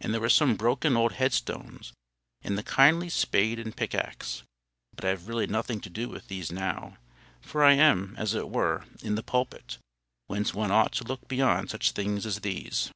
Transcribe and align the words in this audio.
And 0.00 0.14
there 0.14 0.20
were 0.20 0.28
some 0.28 0.54
broken 0.54 0.96
old 0.96 1.14
headstones, 1.14 1.92
and 2.42 2.56
the 2.56 2.62
kindly 2.62 3.08
spade 3.08 3.58
and 3.58 3.76
pickaxe—but 3.76 5.04
I 5.04 5.08
have 5.08 5.26
really 5.26 5.48
nothing 5.48 5.80
to 5.80 5.90
do 5.90 6.08
with 6.08 6.28
these 6.28 6.52
now, 6.52 6.98
for 7.40 7.64
I 7.64 7.72
am, 7.72 8.14
as 8.16 8.32
it 8.32 8.48
were, 8.48 8.84
in 9.02 9.16
the 9.16 9.24
pulpit, 9.24 9.78
whence 10.28 10.54
one 10.54 10.70
ought 10.70 10.92
to 10.92 11.04
look 11.04 11.26
beyond 11.26 11.70
such 11.70 11.90
things 11.90 12.26
as 12.26 12.42
these. 12.42 12.92